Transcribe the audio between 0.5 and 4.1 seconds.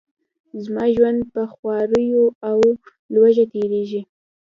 زما ژوند په خواریو او لوږه تیریږي.